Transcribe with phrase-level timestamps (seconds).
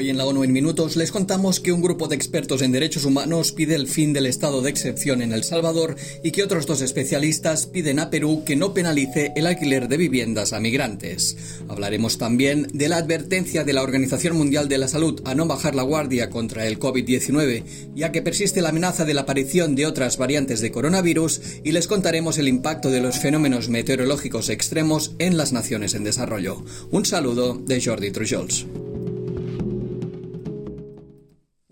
[0.00, 3.04] Hoy en la ONU en Minutos les contamos que un grupo de expertos en derechos
[3.04, 5.94] humanos pide el fin del estado de excepción en El Salvador
[6.24, 10.54] y que otros dos especialistas piden a Perú que no penalice el alquiler de viviendas
[10.54, 11.36] a migrantes.
[11.68, 15.74] Hablaremos también de la advertencia de la Organización Mundial de la Salud a no bajar
[15.74, 20.16] la guardia contra el COVID-19, ya que persiste la amenaza de la aparición de otras
[20.16, 25.52] variantes de coronavirus y les contaremos el impacto de los fenómenos meteorológicos extremos en las
[25.52, 26.64] naciones en desarrollo.
[26.90, 28.64] Un saludo de Jordi Trujols.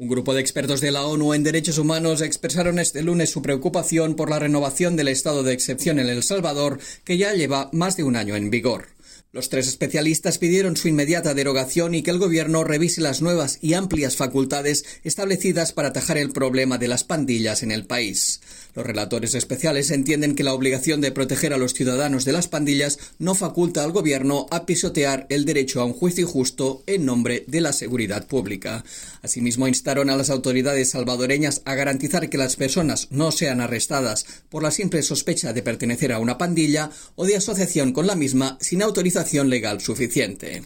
[0.09, 4.17] Un grupo de expertos de la ONU en derechos humanos expresaron este lunes su preocupación
[4.17, 8.05] por la renovación del estado de excepción en El Salvador, que ya lleva más de
[8.05, 8.87] un año en vigor.
[9.33, 13.75] Los tres especialistas pidieron su inmediata derogación y que el gobierno revise las nuevas y
[13.75, 18.41] amplias facultades establecidas para atajar el problema de las pandillas en el país.
[18.79, 23.01] Los relatores especiales entienden que la obligación de proteger a los ciudadanos de las pandillas
[23.19, 27.61] no faculta al gobierno a pisotear el derecho a un juicio justo en nombre de
[27.61, 28.85] la seguridad pública.
[29.21, 34.63] Asimismo, instaron a las autoridades salvadoreñas a garantizar que las personas no sean arrestadas por
[34.63, 38.83] la simple sospecha de pertenecer a una pandilla o de asociación con la misma sin
[38.83, 40.63] autorización legal suficiente.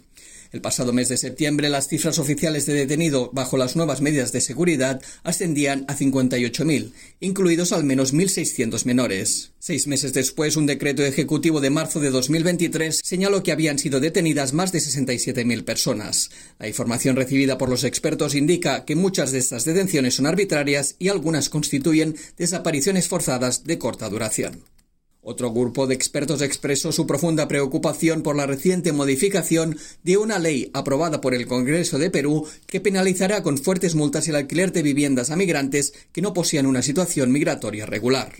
[0.52, 4.42] El pasado mes de septiembre, las cifras oficiales de detenidos bajo las nuevas medidas de
[4.42, 9.52] seguridad ascendían a 58.000, incluidos al menos 1.600 menores.
[9.58, 14.52] Seis meses después, un decreto ejecutivo de marzo de 2023 señaló que habían sido detenidas
[14.52, 16.30] más de 67.000 personas.
[16.58, 21.08] La información recibida por los expertos indica que muchas de estas detenciones son arbitrarias y
[21.08, 24.62] algunas constituyen desapariciones forzadas de corta duración.
[25.24, 30.68] Otro grupo de expertos expresó su profunda preocupación por la reciente modificación de una ley
[30.74, 35.30] aprobada por el Congreso de Perú que penalizará con fuertes multas el alquiler de viviendas
[35.30, 38.32] a migrantes que no posean una situación migratoria regular.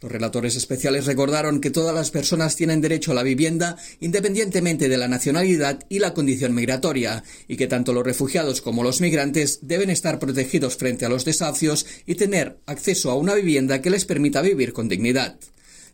[0.00, 4.96] Los relatores especiales recordaron que todas las personas tienen derecho a la vivienda independientemente de
[4.96, 9.90] la nacionalidad y la condición migratoria, y que tanto los refugiados como los migrantes deben
[9.90, 14.40] estar protegidos frente a los desahucios y tener acceso a una vivienda que les permita
[14.40, 15.36] vivir con dignidad.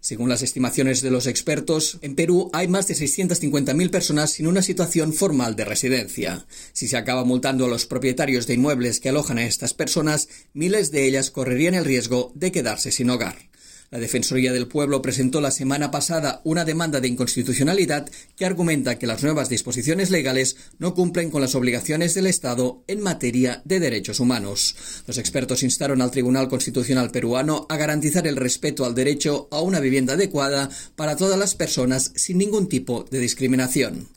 [0.05, 4.61] Según las estimaciones de los expertos, en Perú hay más de 650.000 personas sin una
[4.61, 6.45] situación formal de residencia.
[6.75, 10.91] Si se acaba multando a los propietarios de inmuebles que alojan a estas personas, miles
[10.91, 13.35] de ellas correrían el riesgo de quedarse sin hogar.
[13.95, 19.07] La Defensoría del Pueblo presentó la semana pasada una demanda de inconstitucionalidad que argumenta que
[19.07, 24.19] las nuevas disposiciones legales no cumplen con las obligaciones del Estado en materia de derechos
[24.19, 24.75] humanos.
[25.07, 29.79] Los expertos instaron al Tribunal Constitucional peruano a garantizar el respeto al derecho a una
[29.79, 34.09] vivienda adecuada para todas las personas sin ningún tipo de discriminación.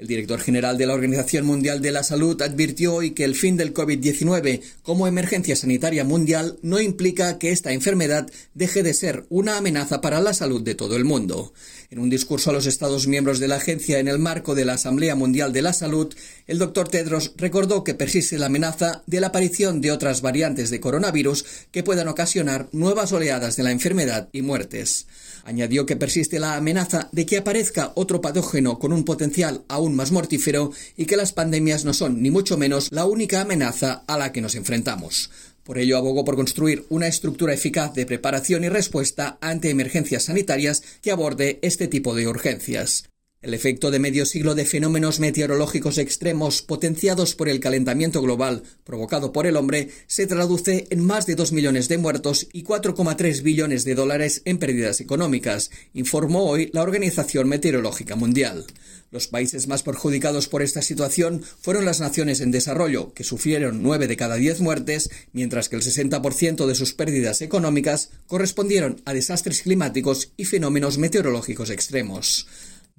[0.00, 3.58] El director general de la Organización Mundial de la Salud advirtió hoy que el fin
[3.58, 9.58] del COVID-19 como emergencia sanitaria mundial no implica que esta enfermedad deje de ser una
[9.58, 11.52] amenaza para la salud de todo el mundo.
[11.90, 14.72] En un discurso a los Estados miembros de la agencia en el marco de la
[14.72, 16.14] Asamblea Mundial de la Salud,
[16.50, 20.80] el doctor Tedros recordó que persiste la amenaza de la aparición de otras variantes de
[20.80, 25.06] coronavirus que puedan ocasionar nuevas oleadas de la enfermedad y muertes.
[25.44, 30.10] Añadió que persiste la amenaza de que aparezca otro patógeno con un potencial aún más
[30.10, 34.32] mortífero y que las pandemias no son ni mucho menos la única amenaza a la
[34.32, 35.30] que nos enfrentamos.
[35.62, 40.82] Por ello abogó por construir una estructura eficaz de preparación y respuesta ante emergencias sanitarias
[41.00, 43.04] que aborde este tipo de urgencias.
[43.42, 49.32] El efecto de medio siglo de fenómenos meteorológicos extremos potenciados por el calentamiento global provocado
[49.32, 53.86] por el hombre se traduce en más de 2 millones de muertos y 4,3 billones
[53.86, 58.66] de dólares en pérdidas económicas, informó hoy la Organización Meteorológica Mundial.
[59.10, 64.06] Los países más perjudicados por esta situación fueron las naciones en desarrollo, que sufrieron 9
[64.06, 69.62] de cada 10 muertes, mientras que el 60% de sus pérdidas económicas correspondieron a desastres
[69.62, 72.46] climáticos y fenómenos meteorológicos extremos.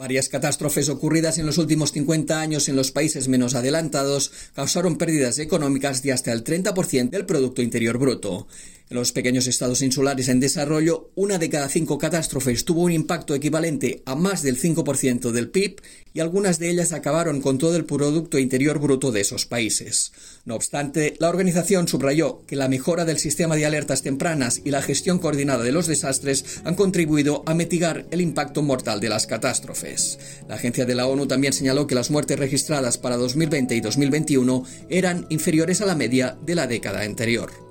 [0.01, 5.37] Varias catástrofes ocurridas en los últimos 50 años en los países menos adelantados causaron pérdidas
[5.37, 8.47] económicas de hasta el 30% del Producto Interior Bruto.
[8.91, 13.33] En los pequeños estados insulares en desarrollo, una de cada cinco catástrofes tuvo un impacto
[13.33, 15.77] equivalente a más del 5% del PIB
[16.13, 20.11] y algunas de ellas acabaron con todo el Producto Interior Bruto de esos países.
[20.43, 24.81] No obstante, la organización subrayó que la mejora del sistema de alertas tempranas y la
[24.81, 30.19] gestión coordinada de los desastres han contribuido a mitigar el impacto mortal de las catástrofes.
[30.49, 34.65] La agencia de la ONU también señaló que las muertes registradas para 2020 y 2021
[34.89, 37.70] eran inferiores a la media de la década anterior.